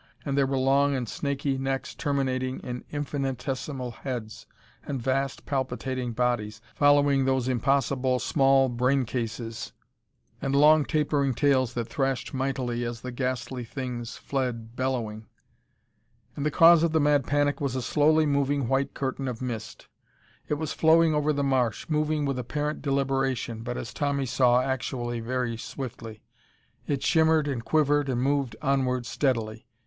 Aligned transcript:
And 0.25 0.35
there 0.35 0.47
were 0.47 0.57
long 0.57 0.95
and 0.95 1.07
snaky 1.07 1.59
necks 1.59 1.93
terminating 1.93 2.59
in 2.61 2.83
infinitesimal 2.89 3.91
heads, 3.91 4.47
and 4.83 4.99
vast 4.99 5.45
palpitating 5.45 6.13
bodies 6.13 6.59
following 6.73 7.25
those 7.25 7.47
impossible 7.47 8.17
small 8.17 8.67
brain 8.67 9.05
cases, 9.05 9.73
and 10.41 10.55
long 10.55 10.85
tapering 10.85 11.35
tails 11.35 11.75
that 11.75 11.85
thrashed 11.87 12.33
mightily 12.33 12.83
as 12.83 13.01
the 13.01 13.11
ghastly 13.11 13.63
things 13.63 14.17
fled 14.17 14.75
bellowing.... 14.75 15.27
And 16.35 16.47
the 16.47 16.49
cause 16.49 16.81
of 16.81 16.93
the 16.93 16.99
mad 16.99 17.27
panic 17.27 17.61
was 17.61 17.75
a 17.75 17.81
slowly 17.83 18.25
moving 18.25 18.67
white 18.67 18.95
curtain 18.95 19.27
of 19.27 19.39
mist. 19.39 19.87
It 20.47 20.55
was 20.55 20.73
flowing 20.73 21.13
over 21.13 21.31
the 21.31 21.43
marsh, 21.43 21.85
moving 21.89 22.25
with 22.25 22.39
apparent 22.39 22.81
deliberation, 22.81 23.61
but, 23.61 23.77
as 23.77 23.93
Tommy 23.93 24.25
saw, 24.25 24.61
actually 24.61 25.19
very 25.19 25.57
swiftly. 25.57 26.23
It 26.87 27.03
shimmered 27.03 27.47
and 27.47 27.63
quivered 27.63 28.09
and 28.09 28.19
moved 28.19 28.55
onward 28.63 29.05
steadily. 29.05 29.67